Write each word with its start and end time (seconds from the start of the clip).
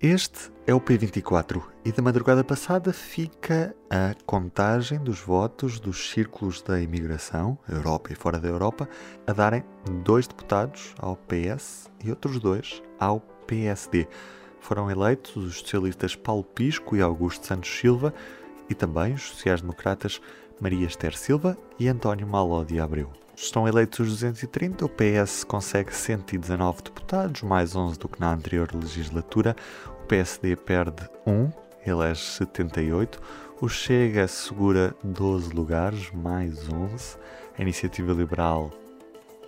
Este 0.00 0.52
é 0.64 0.72
o 0.72 0.80
P24 0.80 1.60
e 1.84 1.90
da 1.90 2.00
madrugada 2.00 2.44
passada 2.44 2.92
fica 2.92 3.74
a 3.90 4.14
contagem 4.24 5.00
dos 5.00 5.18
votos 5.18 5.80
dos 5.80 6.10
círculos 6.10 6.62
da 6.62 6.80
imigração, 6.80 7.58
Europa 7.68 8.12
e 8.12 8.14
fora 8.14 8.38
da 8.38 8.46
Europa, 8.46 8.88
a 9.26 9.32
darem 9.32 9.64
dois 10.04 10.28
deputados 10.28 10.94
ao 11.00 11.16
PS 11.16 11.90
e 12.04 12.10
outros 12.10 12.38
dois 12.38 12.80
ao 12.96 13.18
PSD. 13.48 14.06
Foram 14.60 14.88
eleitos 14.88 15.34
os 15.34 15.58
socialistas 15.58 16.14
Paulo 16.14 16.44
Pisco 16.44 16.94
e 16.94 17.02
Augusto 17.02 17.44
Santos 17.44 17.68
Silva 17.68 18.14
e 18.70 18.76
também 18.76 19.14
os 19.14 19.22
sociais-democratas 19.22 20.20
Maria 20.60 20.86
Esther 20.86 21.16
Silva 21.16 21.58
e 21.76 21.88
António 21.88 22.24
Maló 22.28 22.62
de 22.62 22.78
Abreu. 22.78 23.10
Estão 23.40 23.68
eleitos 23.68 24.00
os 24.00 24.08
230, 24.08 24.84
o 24.84 24.88
PS 24.88 25.44
consegue 25.44 25.94
119 25.94 26.82
deputados, 26.82 27.42
mais 27.42 27.76
11 27.76 27.96
do 27.96 28.08
que 28.08 28.18
na 28.18 28.32
anterior 28.32 28.68
legislatura, 28.74 29.54
PSD 30.08 30.56
perde 30.56 31.06
1, 31.26 31.50
elege 31.86 32.22
78, 32.22 33.20
o 33.60 33.68
Chega 33.68 34.26
segura 34.26 34.94
12 35.04 35.52
lugares, 35.52 36.10
mais 36.12 36.66
11, 36.66 37.18
a 37.58 37.60
Iniciativa 37.60 38.14
Liberal 38.14 38.72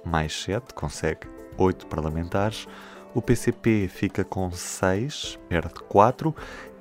mais 0.05 0.39
7, 0.43 0.75
consegue 0.75 1.27
8 1.57 1.87
parlamentares, 1.87 2.69
o 3.15 3.23
PCP 3.23 3.89
fica 3.89 4.23
com 4.23 4.51
6, 4.51 5.39
perde 5.49 5.81
4 5.89 6.37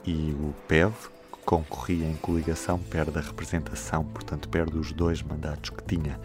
e 0.05 0.35
o 0.37 0.53
PEV, 0.67 0.93
que 1.31 1.39
concorria 1.45 2.05
em 2.05 2.15
coligação, 2.17 2.77
perde 2.79 3.17
a 3.17 3.21
representação, 3.21 4.03
portanto 4.03 4.49
perde 4.49 4.77
os 4.77 4.91
dois 4.91 5.21
mandatos 5.21 5.69
que 5.69 5.83
tinha. 5.85 6.19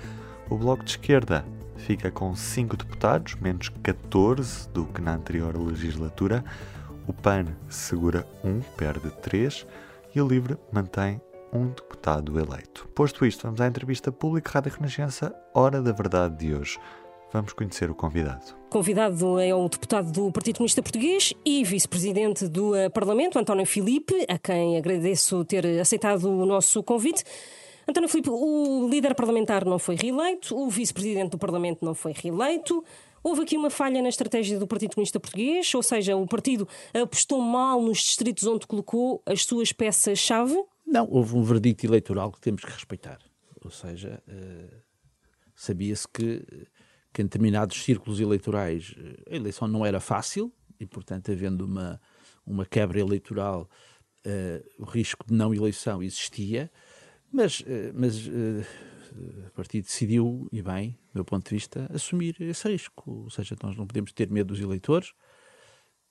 O 0.50 0.58
Bloco 0.58 0.82
de 0.82 0.90
Esquerda 0.90 1.44
fica 1.76 2.10
com 2.10 2.34
5 2.34 2.76
deputados, 2.76 3.36
menos 3.36 3.68
14 3.68 4.68
do 4.70 4.86
que 4.86 5.00
na 5.00 5.14
anterior 5.14 5.56
legislatura. 5.56 6.44
O 7.06 7.12
PAN 7.12 7.54
segura 7.68 8.26
1, 8.42 8.48
um, 8.48 8.60
perde 8.76 9.10
3 9.22 9.66
e 10.14 10.20
o 10.20 10.26
LIVRE 10.26 10.56
mantém 10.72 11.20
um 11.52 11.68
deputado 11.68 12.38
eleito. 12.38 12.88
Posto 12.94 13.26
isto, 13.26 13.42
vamos 13.42 13.60
à 13.60 13.66
entrevista 13.66 14.10
pública 14.10 14.52
Rádio 14.52 14.72
Renascença, 14.72 15.34
Hora 15.54 15.82
da 15.82 15.92
Verdade 15.92 16.38
de 16.38 16.54
hoje. 16.54 16.78
Vamos 17.30 17.52
conhecer 17.52 17.90
o 17.90 17.94
convidado. 17.94 18.56
Convidado 18.70 19.38
é 19.38 19.54
o 19.54 19.68
deputado 19.68 20.10
do 20.10 20.32
Partido 20.32 20.56
Comunista 20.56 20.82
Português 20.82 21.34
e 21.44 21.62
vice-presidente 21.64 22.48
do 22.48 22.74
eh, 22.74 22.88
Parlamento, 22.88 23.38
António 23.38 23.66
Filipe, 23.66 24.24
a 24.28 24.38
quem 24.38 24.78
agradeço 24.78 25.44
ter 25.44 25.66
aceitado 25.80 26.24
o 26.24 26.46
nosso 26.46 26.82
convite. 26.82 27.22
António 27.86 28.08
Filipe, 28.08 28.30
o 28.30 28.88
líder 28.88 29.14
parlamentar 29.14 29.64
não 29.64 29.78
foi 29.78 29.96
reeleito, 29.96 30.56
o 30.56 30.70
vice-presidente 30.70 31.32
do 31.32 31.38
Parlamento 31.38 31.84
não 31.84 31.94
foi 31.94 32.12
reeleito. 32.12 32.82
Houve 33.24 33.42
aqui 33.42 33.56
uma 33.56 33.70
falha 33.70 34.02
na 34.02 34.10
estratégia 34.10 34.58
do 34.58 34.66
Partido 34.66 34.94
Comunista 34.94 35.18
Português, 35.18 35.74
ou 35.74 35.82
seja, 35.82 36.14
o 36.14 36.26
partido 36.26 36.68
apostou 36.92 37.40
mal 37.40 37.80
nos 37.80 37.98
distritos 37.98 38.46
onde 38.46 38.66
colocou 38.66 39.22
as 39.24 39.44
suas 39.44 39.72
peças-chave? 39.72 40.54
Não, 40.86 41.08
houve 41.10 41.34
um 41.34 41.42
verdicto 41.42 41.86
eleitoral 41.86 42.30
que 42.30 42.38
temos 42.38 42.62
que 42.62 42.70
respeitar. 42.70 43.18
Ou 43.64 43.70
seja, 43.70 44.22
uh, 44.28 44.76
sabia-se 45.54 46.06
que, 46.06 46.44
que 47.14 47.22
em 47.22 47.24
determinados 47.24 47.82
círculos 47.82 48.20
eleitorais 48.20 48.94
eh, 48.98 49.32
a 49.32 49.36
eleição 49.36 49.66
não 49.66 49.86
era 49.86 50.00
fácil 50.00 50.52
e, 50.78 50.84
portanto, 50.84 51.32
havendo 51.32 51.64
uma, 51.64 51.98
uma 52.44 52.66
quebra 52.66 53.00
eleitoral, 53.00 53.70
uh, 54.26 54.82
o 54.82 54.84
risco 54.84 55.24
de 55.26 55.32
não 55.32 55.54
eleição 55.54 56.02
existia. 56.02 56.70
Mas, 57.32 57.64
eh, 57.66 57.90
mas 57.92 58.28
eh, 58.28 58.64
o 59.16 59.50
partido 59.52 59.84
decidiu, 59.84 60.48
e 60.50 60.62
bem, 60.62 60.90
do 61.12 61.16
meu 61.16 61.24
ponto 61.24 61.48
de 61.48 61.54
vista, 61.54 61.90
assumir 61.92 62.36
esse 62.40 62.68
risco. 62.68 63.10
Ou 63.24 63.30
seja, 63.30 63.56
nós 63.62 63.76
não 63.76 63.86
podemos 63.86 64.12
ter 64.12 64.30
medo 64.30 64.48
dos 64.48 64.60
eleitores 64.60 65.12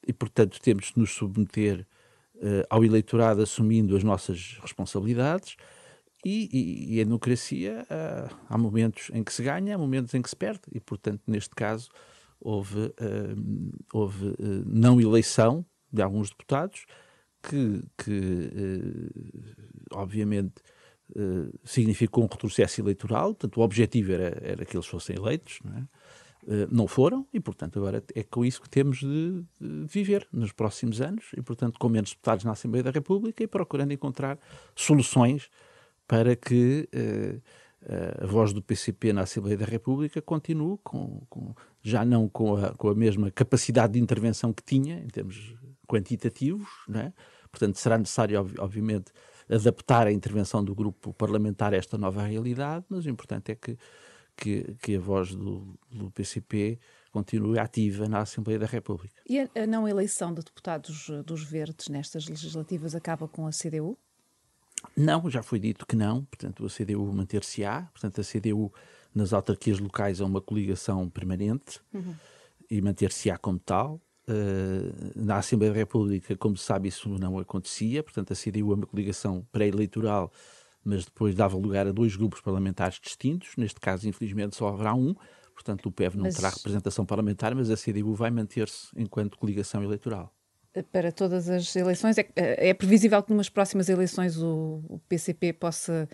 e, 0.08 0.14
portanto, 0.14 0.60
temos 0.62 0.92
de 0.94 1.00
nos 1.00 1.12
submeter 1.12 1.86
uh, 2.36 2.66
ao 2.70 2.84
eleitorado 2.84 3.42
assumindo 3.42 3.96
as 3.96 4.04
nossas 4.04 4.58
responsabilidades. 4.62 5.56
E, 6.26 6.50
e, 6.54 6.96
e 6.96 7.02
a 7.02 7.04
democracia, 7.04 7.86
uh, 7.90 8.36
há 8.48 8.58
momentos 8.58 9.12
em 9.14 9.24
que 9.24 9.34
se 9.34 9.44
ganha, 9.44 9.76
há 9.76 9.78
momentos 9.78 10.14
em 10.14 10.22
que 10.22 10.30
se 10.30 10.36
perde. 10.36 10.62
E, 10.72 10.80
portanto, 10.80 11.22
neste 11.28 11.54
caso, 11.54 11.90
houve, 12.40 12.80
uh, 12.80 13.74
houve 13.94 14.34
não 14.66 15.00
eleição 15.02 15.66
de 15.92 16.02
alguns 16.02 16.30
deputados 16.30 16.86
que, 17.42 17.84
que 17.98 19.12
obviamente, 19.92 20.56
eh, 21.16 21.52
significou 21.64 22.24
um 22.24 22.28
retrocesso 22.28 22.82
eleitoral, 22.82 23.36
portanto 23.36 23.58
o 23.58 23.62
objetivo 23.62 24.14
era, 24.14 24.40
era 24.42 24.66
que 24.66 24.76
eles 24.76 24.88
fossem 24.88 25.16
eleitos, 25.16 25.60
não, 25.64 25.78
é? 25.78 25.82
uh, 25.82 26.68
não 26.72 26.88
foram, 26.88 27.28
e 27.32 27.40
portanto 27.40 27.78
agora 27.78 28.04
é 28.16 28.24
com 28.24 28.44
isso 28.44 28.62
que 28.62 28.70
temos 28.70 29.00
de, 29.00 29.44
viver 29.60 30.28
nos 30.32 30.52
próximos 30.54 31.02
anos, 31.02 31.26
e 31.38 31.42
portanto 31.42 31.78
com 31.78 31.90
menos 31.90 32.12
deputados 32.12 32.46
na 32.46 32.54
Assembleia 32.54 32.84
da 32.84 32.90
República 32.92 33.44
e 33.44 33.48
procurando 33.48 33.92
encontrar 33.92 34.40
soluções 34.76 35.50
para 36.08 36.36
que 36.36 36.90
uh, 36.96 37.42
a 38.24 38.26
voz 38.26 38.54
do 38.54 38.62
PCP 38.62 39.12
na 39.12 39.22
Assembleia 39.22 39.58
da 39.58 39.66
República 39.66 40.22
continue 40.22 40.80
com, 40.84 41.22
com 41.30 41.54
já 41.82 42.06
não 42.06 42.30
com 42.30 42.56
a, 42.56 42.74
com 42.76 42.88
a 42.88 42.96
mesma 42.96 43.30
capacidade 43.30 43.94
de 43.94 44.00
intervenção 44.00 44.54
que 44.54 44.64
tinha 44.64 45.00
em 45.00 45.08
termos 45.08 45.54
quantitativos, 45.86 46.70
é? 46.96 47.12
portanto 47.52 47.76
será 47.78 47.98
necessário 47.98 48.40
obviamente 48.58 49.12
adaptar 49.50 50.08
a 50.08 50.12
intervenção 50.12 50.64
do 50.64 50.74
grupo 50.74 51.14
parlamentar 51.14 51.74
a 51.74 51.78
esta 51.78 51.98
nova 51.98 52.24
realidade, 52.24 52.86
mas 52.90 53.06
o 53.06 53.10
importante 53.10 53.52
é 53.52 53.56
que, 53.56 53.78
que, 54.36 54.76
que 54.82 54.96
a 54.96 55.00
voz 55.00 55.34
do, 55.34 55.78
do 55.92 56.12
PCP 56.12 56.80
continue 57.12 57.60
ativa 57.60 58.08
na 58.10 58.20
Assembleia 58.20 58.60
da 58.60 58.66
República. 58.66 59.22
E 59.30 59.40
a, 59.40 59.68
não 59.68 59.88
eleição 59.88 60.34
de 60.34 60.42
deputados 60.42 61.10
eh, 61.10 61.22
dos 61.22 61.44
Verdes 61.44 61.88
nestas 61.88 62.28
legislativas 62.28 62.96
acaba 62.96 63.28
com 63.28 63.46
a 63.46 63.52
CDU? 63.52 63.98
Não, 64.98 65.30
já 65.30 65.44
foi 65.44 65.60
dito 65.60 65.86
que 65.86 65.96
não, 65.96 66.26
portanto 66.26 66.66
a 66.66 66.70
CDU 66.70 67.14
manter-se-á, 67.14 67.84
portanto 67.94 68.20
a 68.20 68.24
CDU 68.24 68.74
nas 69.14 69.32
autarquias 69.32 69.80
locais 69.80 70.20
é 70.20 70.26
uma 70.26 70.42
coligação 70.42 71.08
permanente 71.10 71.80
uhum. 71.94 72.16
e 72.70 72.82
manter-se-á 72.82 73.38
como 73.38 73.60
tal. 73.60 74.02
Na 75.16 75.38
Assembleia 75.38 75.74
da 75.74 75.80
República, 75.80 76.36
como 76.38 76.56
se 76.56 76.64
sabe, 76.64 76.88
isso 76.88 77.10
não 77.10 77.38
acontecia, 77.38 78.02
portanto, 78.02 78.32
a 78.32 78.36
CDU 78.36 78.72
é 78.72 78.76
uma 78.76 78.88
coligação 78.88 79.46
pré-eleitoral, 79.52 80.32
mas 80.84 81.06
depois 81.06 81.36
dava 81.36 81.58
lugar 81.58 81.88
a 81.88 81.92
dois 81.92 82.16
grupos 82.16 82.42
parlamentares 82.42 83.00
distintos. 83.02 83.56
Neste 83.58 83.80
caso, 83.80 84.08
infelizmente, 84.08 84.56
só 84.56 84.70
haverá 84.70 84.94
um, 84.94 85.14
portanto, 85.54 85.88
o 85.88 85.92
PEV 85.92 86.16
não 86.16 86.24
mas... 86.24 86.36
terá 86.36 86.50
representação 86.50 87.06
parlamentar, 87.06 87.54
mas 87.54 87.70
a 87.70 87.76
CDU 87.76 88.14
vai 88.14 88.32
manter-se 88.32 88.88
enquanto 88.96 89.38
coligação 89.38 89.84
eleitoral. 89.84 90.34
Para 90.92 91.12
todas 91.12 91.50
as 91.50 91.76
eleições, 91.76 92.18
é, 92.18 92.26
é 92.36 92.74
previsível 92.74 93.22
que 93.22 93.32
nas 93.32 93.48
próximas 93.48 93.90
eleições 93.90 94.42
o, 94.42 94.84
o 94.90 95.00
PCP 95.08 95.54
possa 95.54 96.10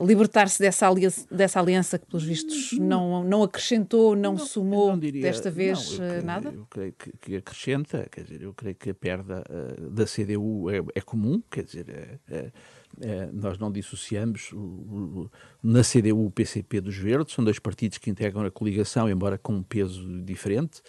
libertar-se 0.00 0.58
dessa 0.58 0.88
aliança, 0.88 1.26
dessa 1.30 1.60
aliança 1.60 1.98
que, 1.98 2.06
pelos 2.06 2.24
vistos, 2.24 2.72
não, 2.78 3.22
não 3.22 3.42
acrescentou, 3.42 4.16
não, 4.16 4.32
não 4.32 4.38
somou 4.38 4.90
não 4.90 4.98
diria, 4.98 5.22
desta 5.22 5.50
vez 5.50 5.98
não, 5.98 6.06
eh, 6.06 6.22
nada? 6.22 6.52
Eu 6.52 6.66
creio 6.66 6.92
que, 6.92 7.12
que, 7.20 7.36
acrescenta, 7.36 8.06
quer 8.10 8.24
dizer, 8.24 8.42
eu 8.42 8.52
creio 8.52 8.74
que 8.74 8.90
a 8.90 8.94
perda 8.94 9.44
uh, 9.48 9.90
da 9.90 10.04
CDU 10.04 10.68
é, 10.70 10.78
é, 10.94 11.00
comum, 11.00 11.40
quer 11.50 11.62
dizer, 11.62 12.18
é, 12.28 12.50
é, 13.00 13.28
nós 13.32 13.58
não 13.58 13.70
dissociamos 13.70 14.50
o, 14.52 14.58
o, 14.58 15.30
na 15.62 15.82
CDU 15.82 16.26
o 16.26 16.30
PCP 16.30 16.80
dos 16.80 16.96
Verdes, 16.96 17.34
são 17.34 17.44
dois 17.44 17.58
partidos 17.58 17.98
que 17.98 18.10
integram 18.10 18.44
a 18.44 18.50
coligação, 18.50 19.08
embora 19.08 19.38
com 19.38 19.54
um 19.54 19.62
peso 19.62 20.04
diferente. 20.22 20.82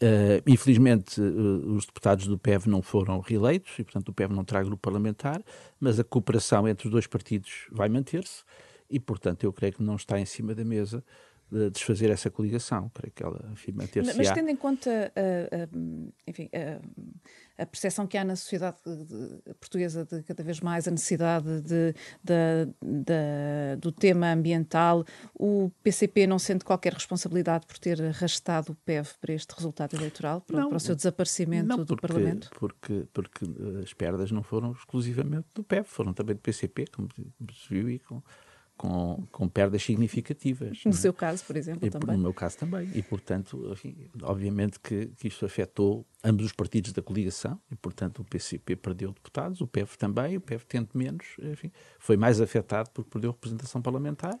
Uh, 0.00 0.40
infelizmente, 0.46 1.20
uh, 1.20 1.74
os 1.74 1.84
deputados 1.84 2.26
do 2.28 2.38
PEV 2.38 2.68
não 2.68 2.80
foram 2.80 3.18
reeleitos 3.18 3.76
e, 3.78 3.84
portanto, 3.84 4.10
o 4.10 4.12
PEV 4.12 4.32
não 4.32 4.44
terá 4.44 4.62
grupo 4.62 4.80
parlamentar, 4.80 5.42
mas 5.80 5.98
a 5.98 6.04
cooperação 6.04 6.68
entre 6.68 6.86
os 6.86 6.92
dois 6.92 7.06
partidos 7.06 7.66
vai 7.72 7.88
manter-se 7.88 8.44
e, 8.88 9.00
portanto, 9.00 9.42
eu 9.42 9.52
creio 9.52 9.72
que 9.72 9.82
não 9.82 9.96
está 9.96 10.20
em 10.20 10.24
cima 10.24 10.54
da 10.54 10.64
mesa 10.64 11.04
de 11.50 11.70
desfazer 11.70 12.10
essa 12.10 12.30
coligação. 12.30 12.90
Creio 12.94 13.12
que 13.12 13.22
ela, 13.24 13.50
enfim, 13.52 13.72
manter-se. 13.72 14.16
Mas 14.16 14.30
tendo 14.30 14.50
em 14.50 14.56
conta, 14.56 15.12
enfim, 16.26 16.48
a 17.58 17.66
percepção 17.66 18.06
que 18.06 18.16
há 18.16 18.24
na 18.24 18.36
sociedade 18.36 18.76
portuguesa 19.58 20.04
de 20.04 20.22
cada 20.22 20.42
vez 20.44 20.60
mais 20.60 20.86
a 20.86 20.90
necessidade 20.90 21.60
de, 21.62 21.92
de, 22.22 22.66
de, 22.80 23.76
do 23.80 23.90
tema 23.90 24.32
ambiental, 24.32 25.04
o 25.34 25.70
PCP 25.82 26.26
não 26.26 26.38
sente 26.38 26.64
qualquer 26.64 26.92
responsabilidade 26.92 27.66
por 27.66 27.76
ter 27.78 28.00
arrastado 28.00 28.72
o 28.72 28.74
PEV 28.76 29.08
para 29.20 29.34
este 29.34 29.52
resultado 29.54 29.96
eleitoral, 29.96 30.40
para, 30.40 30.60
não, 30.60 30.68
para 30.68 30.76
o 30.76 30.80
seu 30.80 30.94
desaparecimento 30.94 31.68
não, 31.68 31.76
porque, 31.78 31.94
do 31.94 32.00
Parlamento? 32.00 32.50
Porque, 32.58 33.06
porque 33.12 33.44
as 33.82 33.92
perdas 33.92 34.30
não 34.30 34.42
foram 34.42 34.72
exclusivamente 34.72 35.48
do 35.52 35.64
PEV, 35.64 35.84
foram 35.84 36.14
também 36.14 36.36
do 36.36 36.40
PCP, 36.40 36.86
como 36.92 37.08
se 37.12 37.68
viu, 37.68 37.90
e 37.90 37.98
com 37.98 38.22
com, 38.78 39.26
com 39.32 39.48
perdas 39.48 39.82
significativas. 39.82 40.80
No 40.84 40.92
é? 40.92 40.94
seu 40.94 41.12
caso, 41.12 41.44
por 41.44 41.56
exemplo, 41.56 41.86
e, 41.86 41.90
também. 41.90 42.16
No 42.16 42.22
meu 42.22 42.32
caso 42.32 42.56
também. 42.56 42.88
E, 42.94 43.02
portanto, 43.02 43.70
enfim, 43.72 44.08
obviamente 44.22 44.78
que, 44.78 45.06
que 45.18 45.26
isto 45.26 45.44
afetou 45.44 46.06
ambos 46.24 46.46
os 46.46 46.52
partidos 46.52 46.92
da 46.92 47.02
coligação 47.02 47.60
e, 47.70 47.76
portanto, 47.76 48.20
o 48.20 48.24
PCP 48.24 48.76
perdeu 48.76 49.12
deputados, 49.12 49.60
o 49.60 49.66
PEV 49.66 49.96
também, 49.98 50.36
o 50.36 50.40
PEV 50.40 50.64
tendo 50.66 50.90
menos, 50.94 51.26
enfim, 51.42 51.72
foi 51.98 52.16
mais 52.16 52.40
afetado 52.40 52.88
porque 52.94 53.10
perdeu 53.10 53.32
representação 53.32 53.82
parlamentar, 53.82 54.38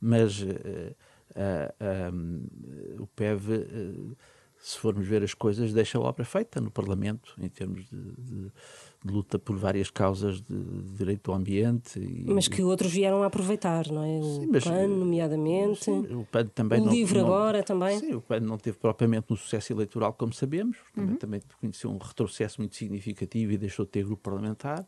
mas 0.00 0.40
uh, 0.40 0.46
uh, 0.46 2.14
um, 2.14 2.46
o 2.98 3.06
PEV, 3.08 3.52
uh, 3.52 4.16
se 4.60 4.78
formos 4.78 5.06
ver 5.06 5.22
as 5.22 5.34
coisas, 5.34 5.72
deixa 5.72 5.98
a 5.98 6.00
obra 6.00 6.24
feita 6.24 6.60
no 6.60 6.70
Parlamento, 6.70 7.34
em 7.40 7.48
termos 7.48 7.84
de, 7.88 8.12
de 8.18 8.52
de 9.04 9.12
luta 9.12 9.38
por 9.38 9.56
várias 9.56 9.90
causas 9.90 10.40
de, 10.40 10.56
direito 10.96 11.30
ao 11.30 11.36
ambiente. 11.36 11.98
E, 11.98 12.24
mas 12.26 12.48
que 12.48 12.62
outros 12.62 12.92
vieram 12.92 13.22
a 13.22 13.26
aproveitar, 13.26 13.86
não 13.88 14.02
é? 14.02 14.18
O 14.18 14.40
sim, 14.40 14.46
mas, 14.50 14.64
PAN, 14.64 14.88
nomeadamente. 14.88 15.84
Sim, 15.84 16.00
o 16.14 16.24
PAN 16.24 16.46
também 16.46 16.80
o 16.80 16.86
não, 16.86 16.92
LIVRE 16.92 17.18
não, 17.18 17.26
agora 17.26 17.62
também. 17.62 17.98
Sim, 17.98 18.14
o 18.14 18.20
PAN 18.20 18.40
não 18.40 18.58
teve 18.58 18.76
propriamente 18.76 19.32
um 19.32 19.36
sucesso 19.36 19.72
eleitoral, 19.72 20.12
como 20.12 20.32
sabemos. 20.32 20.78
Também, 20.94 21.10
uhum. 21.10 21.16
também 21.16 21.42
conheceu 21.60 21.90
um 21.90 21.98
retrocesso 21.98 22.60
muito 22.60 22.74
significativo 22.74 23.52
e 23.52 23.58
deixou 23.58 23.84
de 23.84 23.92
ter 23.92 24.04
grupo 24.04 24.22
parlamentar. 24.22 24.84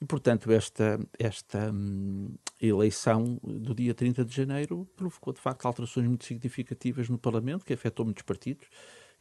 E, 0.00 0.04
portanto, 0.04 0.50
esta, 0.50 0.98
esta 1.18 1.70
hum, 1.72 2.30
eleição 2.60 3.38
do 3.44 3.74
dia 3.74 3.94
30 3.94 4.24
de 4.24 4.34
janeiro 4.34 4.88
provocou, 4.96 5.32
de 5.32 5.40
facto, 5.40 5.66
alterações 5.66 6.08
muito 6.08 6.24
significativas 6.24 7.08
no 7.08 7.18
Parlamento, 7.18 7.64
que 7.64 7.72
afetou 7.72 8.04
muitos 8.04 8.24
partidos, 8.24 8.66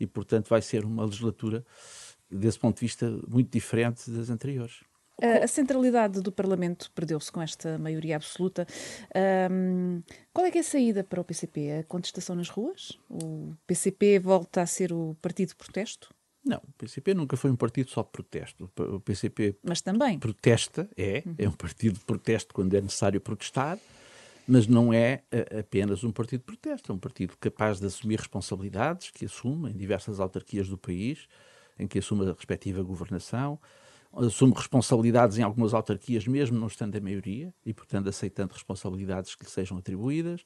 e, 0.01 0.07
portanto, 0.07 0.50
vai 0.50 0.62
ser 0.62 0.83
uma 0.83 1.06
legislatura 1.06 1.63
desse 2.30 2.57
ponto 2.57 2.77
de 2.77 2.81
vista, 2.81 3.19
muito 3.27 3.51
diferente 3.51 4.09
das 4.09 4.30
anteriores. 4.30 4.83
A 5.21 5.45
centralidade 5.45 6.19
do 6.19 6.31
Parlamento 6.31 6.89
perdeu-se 6.95 7.31
com 7.31 7.39
esta 7.42 7.77
maioria 7.77 8.15
absoluta. 8.15 8.65
Um, 9.51 10.01
qual 10.33 10.48
é 10.48 10.50
que 10.50 10.57
é 10.57 10.62
a 10.62 10.63
saída 10.63 11.03
para 11.03 11.21
o 11.21 11.24
PCP? 11.24 11.71
A 11.80 11.83
contestação 11.83 12.36
nas 12.36 12.50
ruas? 12.50 12.98
O 13.07 13.53
PCP 13.68 14.18
volta 14.18 14.63
a 14.63 14.65
ser 14.65 14.92
o 14.92 15.15
partido 15.21 15.50
de 15.50 15.56
protesto? 15.56 16.09
Não, 16.44 16.57
o 16.57 16.71
PCP 16.75 17.13
nunca 17.13 17.38
foi 17.38 17.51
um 17.51 17.56
partido 17.56 17.92
só 17.92 18.01
de 18.01 18.09
protesto. 18.09 18.71
O 18.75 19.00
PCP 19.00 19.56
mas 19.62 19.81
também. 19.81 20.18
protesta, 20.18 20.89
é, 20.98 21.21
uhum. 21.24 21.36
é 21.38 21.48
um 21.48 21.53
partido 21.53 22.00
de 22.00 22.06
protesto 22.06 22.51
quando 22.51 22.74
é 22.74 22.81
necessário 22.81 23.21
protestar, 23.21 23.77
mas 24.48 24.68
não 24.68 24.94
é 24.94 25.24
apenas 25.60 26.04
um 26.04 26.12
partido 26.12 26.40
de 26.40 26.46
protesto, 26.46 26.92
é 26.92 26.96
um 26.96 27.00
partido 27.00 27.36
capaz 27.40 27.80
de 27.80 27.86
assumir 27.86 28.20
responsabilidades, 28.20 29.12
que 29.12 29.26
assume 29.26 29.72
em 29.72 29.78
diversas 29.78 30.20
autarquias 30.20 30.68
do 30.68 30.78
país, 30.78 31.28
em 31.80 31.88
que 31.88 32.00
assume 32.00 32.28
a 32.28 32.34
respectiva 32.34 32.82
governação, 32.84 33.60
assume 34.14 34.54
responsabilidades 34.54 35.38
em 35.38 35.44
algumas 35.44 35.74
autarquias, 35.74 36.28
mesmo 36.28 36.60
não 36.60 36.68
estando 36.68 36.96
a 36.96 37.02
maioria, 37.02 37.54
e, 37.66 37.74
portanto, 37.74 38.10
aceitando 38.10 38.54
responsabilidades 38.54 39.36
que 39.36 39.44
lhe 39.44 39.50
sejam 39.50 39.78
atribuídas. 39.78 40.42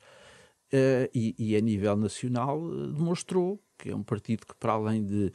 Uh, 0.73 1.07
e, 1.13 1.35
e, 1.37 1.55
a 1.55 1.61
nível 1.61 1.95
nacional 1.95 2.59
uh, 2.59 2.87
demonstrou 2.91 3.61
que 3.77 3.91
é 3.91 3.95
um 3.95 4.01
partido 4.01 4.47
que, 4.47 4.55
para 4.55 4.73
além 4.73 5.05
de, 5.05 5.29
de, 5.29 5.33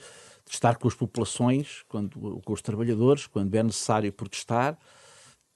estar 0.51 0.77
com 0.77 0.89
as 0.89 0.95
populações, 0.95 1.85
quando, 1.89 2.41
com 2.45 2.53
os 2.53 2.61
trabalhadores, 2.61 3.27
quando 3.27 3.55
é 3.55 3.63
necessário 3.63 4.13
protestar, 4.13 4.77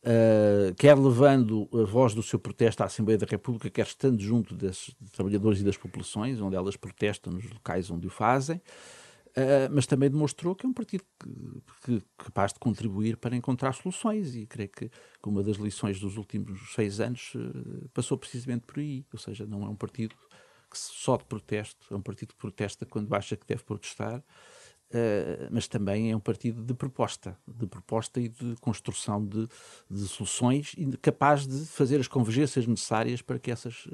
uh, 0.04 0.74
quer 0.76 0.96
levando 0.96 1.68
a 1.72 1.84
voz 1.84 2.14
do 2.14 2.22
seu 2.22 2.38
protesto 2.38 2.82
à 2.82 2.86
Assembleia 2.86 3.18
da 3.18 3.26
República, 3.26 3.70
quer 3.70 3.86
estando 3.86 4.20
junto 4.20 4.54
dos 4.54 4.94
trabalhadores 5.12 5.60
e 5.60 5.64
das 5.64 5.76
populações, 5.76 6.40
onde 6.40 6.54
elas 6.56 6.76
protestam 6.76 7.32
nos 7.32 7.48
locais 7.50 7.90
onde 7.90 8.06
o 8.06 8.10
fazem, 8.10 8.60
Uh, 9.36 9.66
mas 9.72 9.84
também 9.84 10.08
demonstrou 10.08 10.54
que 10.54 10.64
é 10.64 10.68
um 10.68 10.72
partido 10.72 11.02
que, 11.18 11.62
que, 11.84 12.02
capaz 12.16 12.52
de 12.52 12.60
contribuir 12.60 13.16
para 13.16 13.34
encontrar 13.34 13.72
soluções 13.72 14.36
e 14.36 14.46
creio 14.46 14.68
que, 14.68 14.88
que 14.88 15.28
uma 15.28 15.42
das 15.42 15.56
lições 15.56 15.98
dos 15.98 16.16
últimos 16.16 16.72
seis 16.72 17.00
anos 17.00 17.32
uh, 17.34 17.88
passou 17.92 18.16
precisamente 18.16 18.64
por 18.64 18.78
aí, 18.78 19.04
ou 19.12 19.18
seja, 19.18 19.44
não 19.44 19.64
é 19.64 19.68
um 19.68 19.74
partido 19.74 20.14
só 20.72 21.16
de 21.16 21.24
protesto, 21.24 21.92
é 21.92 21.96
um 21.96 22.00
partido 22.00 22.28
que 22.28 22.38
protesta 22.38 22.86
quando 22.86 23.12
acha 23.12 23.36
que 23.36 23.44
deve 23.44 23.64
protestar, 23.64 24.22
uh, 24.90 25.48
mas 25.50 25.68
também 25.68 26.10
é 26.10 26.16
um 26.16 26.20
partido 26.20 26.62
de 26.62 26.74
proposta, 26.74 27.36
de 27.46 27.66
proposta 27.66 28.20
e 28.20 28.28
de 28.28 28.54
construção 28.60 29.24
de, 29.24 29.46
de 29.90 30.08
soluções 30.08 30.74
capaz 31.00 31.46
de 31.46 31.66
fazer 31.66 32.00
as 32.00 32.08
convergências 32.08 32.66
necessárias 32.66 33.22
para 33.22 33.38
que 33.38 33.50
essas 33.50 33.88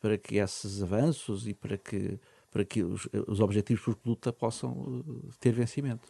para 0.00 0.18
que 0.18 0.36
esses 0.36 0.82
avanços 0.82 1.46
e 1.46 1.54
para 1.54 1.78
que 1.78 2.18
para 2.50 2.64
que 2.64 2.82
os, 2.82 3.08
os 3.26 3.40
objetivos 3.40 3.82
por 3.82 3.96
luta 4.04 4.30
possam 4.30 5.02
eh, 5.08 5.30
ter 5.40 5.52
vencimento. 5.52 6.06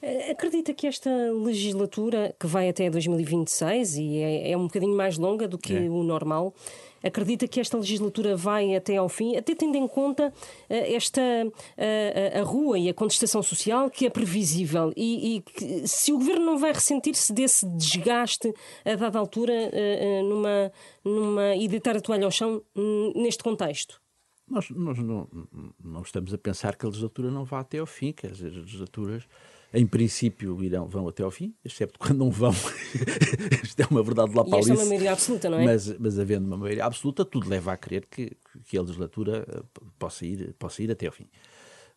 Eh, 0.00 0.30
acredita 0.30 0.74
que 0.74 0.86
esta 0.86 1.10
legislatura, 1.32 2.34
que 2.38 2.46
vai 2.46 2.68
até 2.68 2.88
2026 2.90 3.96
e 3.96 4.18
é, 4.18 4.50
é 4.52 4.56
um 4.56 4.64
bocadinho 4.64 4.96
mais 4.96 5.18
longa 5.18 5.46
do 5.46 5.58
que 5.58 5.74
é. 5.74 5.80
o 5.88 6.02
normal, 6.02 6.54
acredita 7.02 7.48
que 7.48 7.60
esta 7.60 7.76
legislatura 7.76 8.36
vai 8.36 8.74
até 8.76 8.96
ao 8.96 9.08
fim, 9.08 9.36
até 9.36 9.54
tendo 9.54 9.76
em 9.76 9.86
conta 9.88 10.28
uh, 10.28 10.32
esta 10.68 11.20
uh, 11.20 12.40
a 12.40 12.42
rua 12.42 12.78
e 12.78 12.88
a 12.88 12.94
contestação 12.94 13.42
social 13.42 13.90
que 13.90 14.06
é 14.06 14.10
previsível 14.10 14.92
e, 14.96 15.36
e 15.36 15.40
que, 15.40 15.88
se 15.88 16.12
o 16.12 16.18
governo 16.18 16.44
não 16.44 16.58
vai 16.58 16.72
ressentir-se 16.72 17.32
desse 17.32 17.66
desgaste 17.70 18.52
a 18.84 18.94
dada 18.94 19.18
altura 19.18 19.52
uh, 19.52 20.28
numa, 20.28 20.72
numa 21.04 21.56
e 21.56 21.66
deitar 21.66 21.96
a 21.96 22.00
toalha 22.00 22.24
ao 22.24 22.30
chão 22.30 22.62
neste 23.14 23.42
contexto? 23.42 24.00
Nós, 24.48 24.68
nós 24.70 24.98
não, 24.98 25.28
não, 25.82 26.02
estamos 26.02 26.34
a 26.34 26.38
pensar 26.38 26.76
que 26.76 26.84
a 26.84 26.88
legislatura 26.88 27.30
não 27.30 27.44
vá 27.44 27.60
até 27.60 27.78
ao 27.78 27.86
fim, 27.86 28.12
quer 28.12 28.32
dizer, 28.32 28.48
as 28.48 28.56
legislaturas, 28.56 29.26
em 29.74 29.86
princípio, 29.86 30.62
irão, 30.62 30.86
vão 30.86 31.08
até 31.08 31.22
ao 31.22 31.30
fim, 31.30 31.54
excepto 31.64 31.98
quando 31.98 32.18
não 32.18 32.30
vão. 32.30 32.52
Isto 33.64 33.80
é 33.80 33.86
uma 33.90 34.02
verdade 34.02 34.34
lá 34.34 34.44
para 34.44 34.58
Esta 34.58 34.72
é 34.72 34.76
uma 34.76 34.84
maioria 34.84 35.12
absoluta, 35.12 35.48
não 35.48 35.58
é? 35.58 35.64
Mas, 35.64 35.98
mas 35.98 36.18
havendo 36.18 36.46
uma 36.46 36.58
maioria 36.58 36.84
absoluta, 36.84 37.24
tudo 37.24 37.48
leva 37.48 37.72
a 37.72 37.76
crer 37.76 38.06
que, 38.06 38.36
que 38.66 38.76
a 38.76 38.82
legislatura 38.82 39.46
eh, 39.48 39.62
possa 39.98 40.26
ir, 40.26 40.54
possa 40.58 40.82
ir 40.82 40.90
até 40.90 41.06
ao 41.06 41.12
fim. 41.12 41.26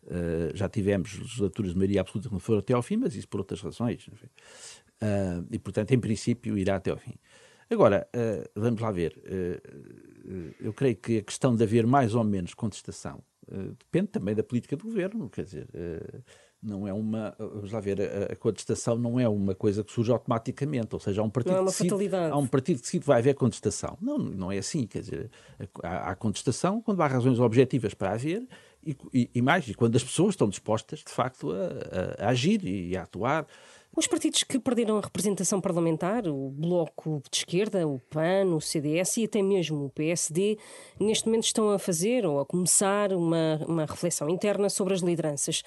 Uh, 0.04 0.56
já 0.56 0.69
tivemos 0.69 1.18
legislaturas 1.18 1.72
de 1.72 1.77
maioria 1.77 2.00
absoluta 2.00 2.30
que 2.30 2.33
não 2.33 2.39
foram 2.39 2.60
até 2.60 2.74
ao 2.74 2.81
fim, 2.81 2.95
mas 2.95 3.16
isso 3.16 3.27
por 3.27 3.39
outras 3.39 3.60
razões. 3.60 4.07
Uh, 4.07 5.45
e, 5.51 5.60
portanto, 5.60 5.92
em 5.92 6.00
princípio, 6.00 6.57
irá 6.57 6.77
até 6.77 6.92
ao 6.92 6.98
fim. 6.98 7.16
Agora, 7.69 8.07
uh, 8.16 8.50
vamos 8.56 8.80
lá 8.80 8.92
ver. 8.92 9.19
Eu 10.60 10.72
creio 10.74 10.95
que 10.95 11.18
a 11.18 11.22
questão 11.24 11.56
de 11.56 11.63
haver 11.63 11.86
mais 11.86 12.16
ou 12.16 12.24
menos 12.24 12.54
contestação 12.54 13.22
depende 13.77 14.07
também 14.07 14.33
da 14.33 14.44
política 14.44 14.75
do 14.75 14.86
governo. 14.86 15.30
Quer 15.30 15.44
dizer, 15.44 15.68
não 16.62 16.88
é 16.88 16.94
uma. 16.94 17.36
Vamos 17.38 17.72
lá 17.72 17.80
ver, 17.80 18.02
a, 18.02 18.34
a, 18.34 18.36
contestação 18.36 18.98
não 18.98 19.19
é 19.19 19.28
uma 19.28 19.54
coisa 19.54 19.84
que 19.84 19.92
surge 19.92 20.12
automaticamente. 20.12 20.94
Ou 20.94 21.00
seja, 21.00 21.22
há 21.22 21.24
um 21.24 21.30
partido, 21.30 21.56
é 21.56 21.60
que, 21.60 21.65
decide, 21.65 22.15
há 22.15 22.38
um 22.38 22.48
partido 22.48 22.77
que 22.77 22.82
decide 22.82 23.01
que 23.01 23.08
vai 23.08 23.20
haver 23.20 23.36
contestação. 23.36 23.98
Não, 24.01 24.18
não 24.18 24.51
é 24.51 24.58
assim. 24.58 24.88
Quer 24.88 25.01
dizer, 25.01 25.32
há, 25.84 26.12
há 26.12 26.15
contestação 26.15 26.82
quando 26.82 27.01
há 27.01 27.08
razões 27.08 27.39
objetivas 27.39 27.94
para 27.94 28.13
haver 28.13 28.48
e, 28.86 28.96
e, 29.13 29.30
e, 29.36 29.41
mais, 29.41 29.68
e 29.68 29.74
quando 29.74 29.96
as 29.96 30.03
pessoas 30.03 30.34
estão 30.34 30.48
dispostas, 30.48 31.00
de 31.00 31.12
facto, 31.12 31.51
a, 31.51 32.24
a, 32.24 32.27
a 32.27 32.30
agir 32.30 32.63
e 32.63 32.96
a 32.96 33.03
atuar. 33.03 33.48
Os 33.96 34.08
partidos 34.08 34.44
que 34.44 34.60
perderam 34.60 34.98
a 34.98 35.01
representação 35.01 35.62
parlamentar, 35.62 36.27
o 36.27 36.50
Bloco 36.50 37.22
de 37.32 37.38
Esquerda, 37.38 37.88
o 37.88 37.98
PAN, 37.98 38.53
o 38.53 38.60
CDS 38.60 39.18
e 39.18 39.24
até 39.24 39.41
mesmo 39.41 39.86
o 39.86 39.89
PSD, 39.89 40.58
neste 41.00 41.25
momento 41.27 41.46
estão 41.46 41.70
a 41.70 41.80
fazer 41.80 42.25
ou 42.25 42.41
a 42.41 42.46
começar 42.46 43.13
uma, 43.13 43.62
uma 43.65 43.86
reflexão 43.86 44.30
interna 44.30 44.70
sobre 44.70 44.94
as 44.94 45.00
lideranças. 45.00 45.63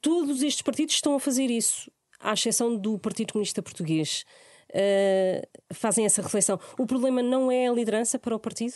Todos 0.00 0.42
estes 0.42 0.62
partidos 0.62 0.94
estão 0.94 1.14
a 1.14 1.20
fazer 1.20 1.50
isso, 1.50 1.90
à 2.18 2.32
exceção 2.32 2.76
do 2.76 2.98
Partido 2.98 3.32
Comunista 3.32 3.62
Português. 3.62 4.24
Uh, 4.70 5.74
fazem 5.74 6.04
essa 6.04 6.20
reflexão. 6.20 6.58
O 6.78 6.86
problema 6.86 7.22
não 7.22 7.50
é 7.50 7.68
a 7.68 7.72
liderança 7.72 8.18
para 8.18 8.34
o 8.34 8.40
partido? 8.40 8.74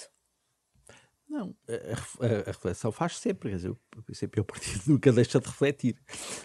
Não, 1.32 1.56
a, 1.66 2.26
a, 2.26 2.40
a, 2.40 2.44
reflexão 2.44 2.92
faz 2.92 3.16
sempre, 3.16 3.48
quer 3.48 3.56
dizer, 3.56 3.70
o 3.70 4.02
PCP 4.04 4.38
é 4.38 4.42
o 4.42 4.44
partido 4.44 4.82
nunca 4.86 5.10
deixa 5.10 5.40
de 5.40 5.46
refletir. 5.46 5.96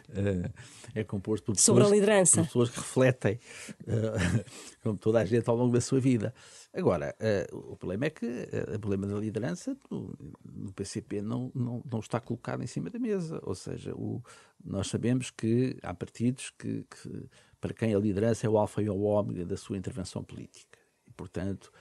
Uh, 0.07 0.49
é 0.95 1.03
composto 1.03 1.47
por 1.47 1.55
pessoas, 1.55 1.65
Sobre 1.65 1.83
a 1.83 1.89
liderança. 1.89 2.41
Pessoas 2.43 2.69
que 2.69 2.77
refletem, 2.77 3.37
uh, 3.81 4.45
como 4.81 4.97
toda 4.97 5.19
a 5.19 5.25
gente 5.25 5.49
ao 5.49 5.57
longo 5.57 5.73
da 5.73 5.81
sua 5.81 5.99
vida. 5.99 6.33
Agora, 6.73 7.13
uh, 7.19 7.73
o 7.73 7.75
problema 7.75 8.05
é 8.05 8.09
que 8.09 8.25
o 8.73 8.79
problema 8.79 9.07
da 9.07 9.19
liderança 9.19 9.75
no, 9.91 10.17
no, 10.45 10.71
PCP 10.71 11.21
não, 11.21 11.51
não, 11.53 11.83
não 11.91 11.99
está 11.99 12.21
colocado 12.21 12.63
em 12.63 12.67
cima 12.67 12.89
da 12.89 12.97
mesa. 12.97 13.41
Ou 13.43 13.55
seja, 13.55 13.93
o, 13.93 14.23
nós 14.63 14.87
sabemos 14.87 15.29
que 15.31 15.77
há 15.83 15.93
partidos 15.93 16.49
que, 16.57 16.85
que, 16.89 17.29
para 17.59 17.73
quem 17.73 17.93
a 17.93 17.99
liderança 17.99 18.47
é 18.47 18.49
o 18.49 18.57
alfa 18.57 18.81
e 18.81 18.89
o 18.89 19.01
ômega 19.01 19.45
da 19.45 19.57
sua 19.57 19.75
intervenção 19.75 20.23
política. 20.23 20.79
E, 21.05 21.11
portanto, 21.11 21.73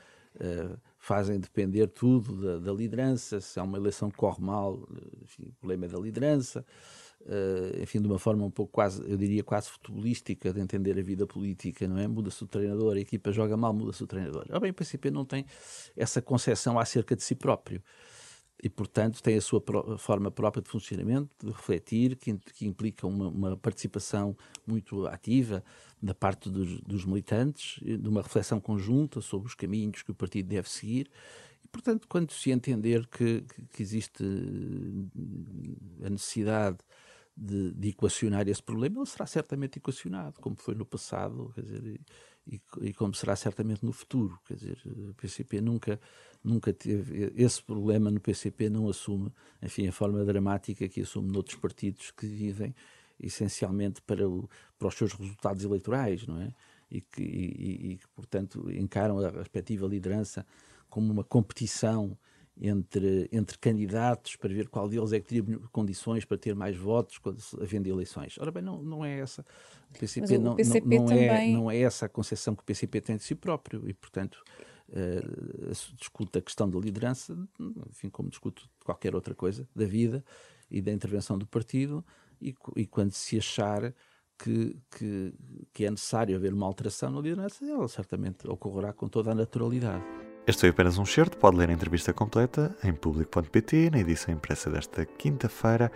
fazem 1.06 1.38
depender 1.38 1.86
tudo 1.86 2.34
da, 2.34 2.58
da 2.58 2.72
liderança, 2.72 3.40
se 3.40 3.60
há 3.60 3.62
uma 3.62 3.78
eleição 3.78 4.10
que 4.10 4.16
corre 4.16 4.42
mal, 4.42 4.88
enfim, 5.22 5.44
o 5.50 5.52
problema 5.52 5.84
é 5.84 5.88
da 5.88 5.98
liderança, 6.00 6.66
uh, 7.20 7.80
enfim, 7.80 8.00
de 8.00 8.08
uma 8.08 8.18
forma 8.18 8.44
um 8.44 8.50
pouco 8.50 8.72
quase, 8.72 9.08
eu 9.08 9.16
diria 9.16 9.44
quase 9.44 9.68
futebolística 9.68 10.52
de 10.52 10.60
entender 10.60 10.98
a 10.98 11.02
vida 11.02 11.24
política, 11.24 11.86
não 11.86 11.96
é? 11.96 12.08
Muda-se 12.08 12.42
o 12.42 12.46
treinador, 12.48 12.96
a 12.96 12.98
equipa 12.98 13.30
joga 13.30 13.56
mal, 13.56 13.72
muda-se 13.72 14.02
o 14.02 14.06
treinador. 14.06 14.46
Ora 14.50 14.58
bem, 14.58 14.72
o 14.72 14.74
PCP 14.74 15.12
não 15.12 15.24
tem 15.24 15.46
essa 15.96 16.20
concepção 16.20 16.76
acerca 16.76 17.14
de 17.14 17.22
si 17.22 17.36
próprio 17.36 17.80
e, 18.62 18.70
portanto, 18.70 19.22
tem 19.22 19.36
a 19.36 19.40
sua 19.40 19.62
forma 19.98 20.30
própria 20.30 20.62
de 20.62 20.68
funcionamento, 20.68 21.46
de 21.46 21.52
refletir, 21.52 22.16
que, 22.16 22.34
que 22.54 22.66
implica 22.66 23.06
uma, 23.06 23.28
uma, 23.28 23.56
participação 23.56 24.36
muito 24.66 25.06
ativa 25.06 25.62
da 26.02 26.14
parte 26.14 26.48
dos, 26.48 26.80
dos, 26.80 27.04
militantes, 27.04 27.80
de 27.82 28.08
uma 28.08 28.22
reflexão 28.22 28.58
conjunta 28.58 29.20
sobre 29.20 29.48
os 29.48 29.54
caminhos 29.54 30.02
que 30.02 30.10
o 30.10 30.14
partido 30.14 30.48
deve 30.48 30.70
seguir. 30.70 31.10
E, 31.62 31.68
portanto, 31.68 32.08
quando 32.08 32.32
se 32.32 32.50
entender 32.50 33.06
que, 33.08 33.44
que 33.72 33.82
existe 33.82 34.24
a 36.02 36.08
necessidade 36.08 36.78
de, 37.36 37.72
de, 37.72 37.88
equacionar 37.90 38.48
esse 38.48 38.62
problema, 38.62 39.00
ele 39.00 39.06
será 39.06 39.26
certamente 39.26 39.78
equacionado, 39.78 40.40
como 40.40 40.56
foi 40.56 40.74
no 40.74 40.86
passado, 40.86 41.52
quer 41.54 41.62
dizer, 41.62 42.00
e, 42.46 42.60
e, 42.80 42.94
como 42.94 43.14
será 43.14 43.36
certamente 43.36 43.84
no 43.84 43.92
futuro. 43.92 44.38
Quer 44.46 44.54
dizer, 44.54 44.78
o 44.86 45.14
PCP 45.14 45.60
nunca, 45.60 46.00
nunca 46.42 46.72
teve 46.72 47.32
esse 47.36 47.62
problema 47.62 48.10
no 48.10 48.20
PCP, 48.20 48.70
não 48.70 48.88
assume, 48.88 49.32
enfim, 49.60 49.88
a 49.88 49.92
forma 49.92 50.24
dramática 50.24 50.88
que 50.88 51.02
assume 51.02 51.30
noutros 51.30 51.56
partidos 51.56 52.10
que 52.10 52.26
vivem 52.26 52.74
essencialmente 53.18 54.00
para, 54.02 54.28
o, 54.28 54.48
para 54.78 54.88
os 54.88 54.94
seus 54.94 55.12
resultados 55.12 55.64
eleitorais, 55.64 56.26
não 56.26 56.40
é? 56.40 56.54
E 56.88 57.00
que, 57.00 57.22
e, 57.22 57.92
e, 57.92 58.00
portanto, 58.14 58.70
encaram 58.70 59.18
a 59.18 59.28
respectiva 59.30 59.86
liderança 59.86 60.46
como 60.88 61.12
uma 61.12 61.24
competição 61.24 62.16
entre, 62.60 63.28
entre 63.30 63.58
candidatos 63.58 64.36
para 64.36 64.52
ver 64.52 64.68
qual 64.68 64.88
deles 64.88 65.12
é 65.12 65.20
que 65.20 65.28
teria 65.28 65.58
condições 65.70 66.24
para 66.24 66.38
ter 66.38 66.54
mais 66.54 66.76
votos 66.76 67.18
quando 67.18 67.38
havendo 67.60 67.88
eleições. 67.88 68.36
Ora 68.38 68.50
bem, 68.50 68.62
não, 68.62 68.82
não 68.82 69.04
é 69.04 69.18
essa. 69.18 69.44
O 69.90 69.98
PCP, 69.98 70.38
não, 70.38 70.56
PCP 70.56 70.98
não, 70.98 71.04
não 71.04 71.12
é, 71.12 71.48
não 71.48 71.70
é 71.70 71.78
essa 71.78 72.06
a 72.06 72.08
concepção 72.08 72.54
que 72.54 72.62
o 72.62 72.64
PCP 72.64 73.00
tem 73.00 73.16
de 73.16 73.22
si 73.22 73.34
próprio 73.34 73.88
e, 73.88 73.92
portanto, 73.92 74.42
uh, 74.88 75.96
discute 75.96 76.38
a 76.38 76.42
questão 76.42 76.68
da 76.68 76.78
liderança, 76.78 77.36
enfim, 77.90 78.08
como 78.08 78.30
discute 78.30 78.68
qualquer 78.84 79.14
outra 79.14 79.34
coisa 79.34 79.68
da 79.74 79.84
vida 79.84 80.24
e 80.70 80.80
da 80.80 80.92
intervenção 80.92 81.38
do 81.38 81.46
partido 81.46 82.04
e, 82.40 82.54
e 82.74 82.86
quando 82.86 83.12
se 83.12 83.38
achar 83.38 83.94
que, 84.38 84.76
que, 84.90 85.34
que 85.72 85.84
é 85.84 85.90
necessário 85.90 86.36
haver 86.36 86.52
uma 86.52 86.66
alteração 86.66 87.10
na 87.10 87.20
liderança, 87.20 87.64
ela 87.64 87.88
certamente 87.88 88.46
ocorrerá 88.48 88.92
com 88.92 89.08
toda 89.08 89.32
a 89.32 89.34
naturalidade. 89.34 90.04
Este 90.46 90.60
foi 90.60 90.68
apenas 90.68 90.96
um 90.96 91.04
certo, 91.04 91.36
pode 91.36 91.56
ler 91.56 91.70
a 91.70 91.72
entrevista 91.72 92.12
completa 92.12 92.72
em 92.84 92.92
público.pt, 92.92 93.90
na 93.90 93.98
edição 93.98 94.32
impressa 94.32 94.70
desta 94.70 95.04
quinta-feira 95.04 95.90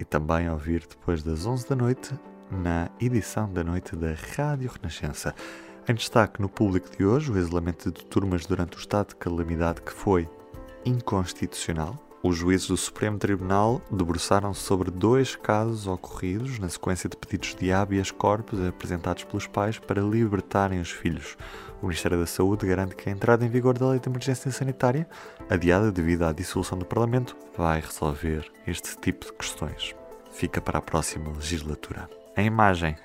e 0.00 0.04
também 0.04 0.48
ouvir 0.48 0.86
depois 0.88 1.22
das 1.22 1.44
11 1.44 1.68
da 1.68 1.76
noite 1.76 2.10
na 2.50 2.90
edição 2.98 3.52
da 3.52 3.62
noite 3.62 3.94
da 3.94 4.14
Rádio 4.34 4.70
Renascença. 4.70 5.34
Em 5.86 5.92
destaque 5.92 6.40
no 6.40 6.48
público 6.48 6.88
de 6.96 7.04
hoje, 7.04 7.30
o 7.30 7.36
isolamento 7.36 7.92
de 7.92 8.02
turmas 8.06 8.46
durante 8.46 8.78
o 8.78 8.80
estado 8.80 9.08
de 9.08 9.16
calamidade 9.16 9.82
que 9.82 9.92
foi 9.92 10.26
inconstitucional, 10.86 11.98
os 12.22 12.36
juízes 12.36 12.68
do 12.68 12.76
Supremo 12.76 13.18
Tribunal 13.18 13.82
debruçaram-se 13.90 14.60
sobre 14.60 14.90
dois 14.90 15.34
casos 15.34 15.86
ocorridos 15.88 16.58
na 16.58 16.68
sequência 16.68 17.08
de 17.08 17.16
pedidos 17.16 17.56
de 17.56 17.72
habeas 17.72 18.12
corpus 18.12 18.64
apresentados 18.64 19.24
pelos 19.24 19.48
pais 19.48 19.78
para 19.78 20.00
libertarem 20.00 20.80
os 20.80 20.90
filhos. 20.90 21.36
O 21.82 21.86
Ministério 21.86 22.20
da 22.20 22.26
Saúde 22.26 22.64
garante 22.64 22.94
que 22.94 23.08
a 23.08 23.12
entrada 23.12 23.44
em 23.44 23.48
vigor 23.48 23.76
da 23.76 23.88
lei 23.88 23.98
de 23.98 24.08
emergência 24.08 24.52
sanitária, 24.52 25.08
adiada 25.50 25.90
devido 25.90 26.22
à 26.22 26.32
dissolução 26.32 26.78
do 26.78 26.86
Parlamento, 26.86 27.36
vai 27.58 27.80
resolver 27.80 28.48
este 28.68 28.96
tipo 28.98 29.26
de 29.26 29.32
questões. 29.32 29.92
Fica 30.30 30.60
para 30.60 30.78
a 30.78 30.82
próxima 30.82 31.32
legislatura. 31.32 32.08
A 32.36 32.42
imagem. 32.42 32.96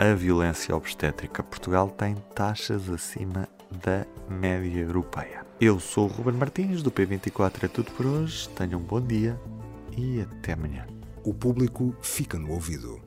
A 0.00 0.14
violência 0.14 0.74
obstétrica. 0.74 1.42
Portugal 1.42 1.90
tem 1.90 2.14
taxas 2.34 2.88
acima 2.88 3.46
da 3.84 4.06
média 4.30 4.80
europeia. 4.80 5.44
Eu 5.60 5.78
sou 5.78 6.08
o 6.08 6.10
Ruben 6.10 6.36
Martins, 6.36 6.82
do 6.82 6.90
P24 6.90 7.64
é 7.64 7.68
tudo 7.68 7.92
por 7.92 8.06
hoje. 8.06 8.48
Tenham 8.48 8.80
um 8.80 8.82
bom 8.82 8.98
dia 8.98 9.38
e 9.94 10.22
até 10.22 10.54
amanhã. 10.54 10.86
O 11.22 11.34
público 11.34 11.94
fica 12.00 12.38
no 12.38 12.50
ouvido. 12.50 12.98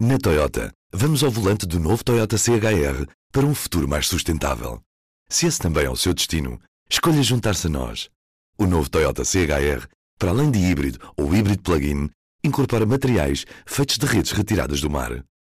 Na 0.00 0.18
Toyota, 0.18 0.72
vamos 0.92 1.22
ao 1.22 1.30
volante 1.30 1.64
do 1.64 1.78
novo 1.78 2.02
Toyota 2.02 2.36
CHR 2.36 3.06
para 3.30 3.46
um 3.46 3.54
futuro 3.54 3.86
mais 3.86 4.08
sustentável. 4.08 4.80
Se 5.28 5.46
esse 5.46 5.60
também 5.60 5.84
é 5.84 5.90
o 5.90 5.94
seu 5.94 6.12
destino, 6.12 6.60
escolha 6.90 7.22
juntar-se 7.22 7.68
a 7.68 7.70
nós. 7.70 8.10
O 8.58 8.66
novo 8.66 8.90
Toyota 8.90 9.24
CHR, 9.24 9.86
para 10.18 10.30
além 10.30 10.50
de 10.50 10.58
híbrido 10.58 10.98
ou 11.16 11.32
híbrido 11.32 11.62
plug-in, 11.62 12.10
incorpora 12.42 12.84
materiais 12.84 13.46
feitos 13.64 13.96
de 13.96 14.06
redes 14.06 14.32
retiradas 14.32 14.80
do 14.80 14.90
mar. 14.90 15.22